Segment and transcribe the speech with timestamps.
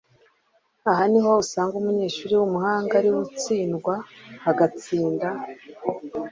[0.91, 3.93] Aha niho usanga umunyeshuri w'umuhanga ari we utsindwa
[4.45, 5.27] hagatsinda